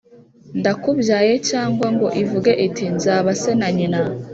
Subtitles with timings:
[0.59, 4.01] ndakubyaye Cyangwa ngo ivuge iti Nzaba Se Na nyina